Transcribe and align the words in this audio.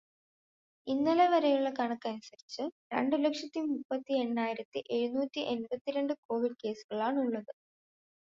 ഇന്നലെവരെയുള്ള 0.87 1.69
കണക്കനുസരിച്ച് 1.71 2.63
രണ്ടു 2.93 3.15
ലക്ഷത്തി 3.15 3.61
മുപ്പത്തി 3.67 4.13
എണ്ണായിരത്തി 4.21 4.83
എഴുന്നൂറ്റി 4.91 5.43
എൺപത്തിരണ്ടു 5.53 6.15
കോവിഡ് 6.25 6.59
കേസുകളാണുള്ളത്. 6.63 7.53